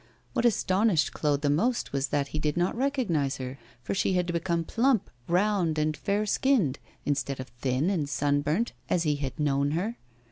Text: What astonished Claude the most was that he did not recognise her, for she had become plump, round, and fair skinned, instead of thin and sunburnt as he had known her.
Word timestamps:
What 0.33 0.45
astonished 0.45 1.13
Claude 1.13 1.43
the 1.43 1.49
most 1.51 1.93
was 1.93 2.07
that 2.07 2.29
he 2.29 2.39
did 2.39 2.57
not 2.57 2.75
recognise 2.75 3.37
her, 3.37 3.59
for 3.83 3.93
she 3.93 4.13
had 4.13 4.33
become 4.33 4.63
plump, 4.63 5.11
round, 5.27 5.77
and 5.77 5.95
fair 5.95 6.25
skinned, 6.25 6.79
instead 7.05 7.39
of 7.39 7.49
thin 7.49 7.91
and 7.91 8.09
sunburnt 8.09 8.71
as 8.89 9.03
he 9.03 9.17
had 9.17 9.39
known 9.39 9.69
her. 9.77 9.99